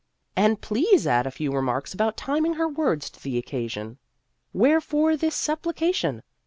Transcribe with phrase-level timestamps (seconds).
[0.35, 3.99] And please add a few remarks about timing her words to the occasion.
[4.51, 6.23] Wherefore this supplication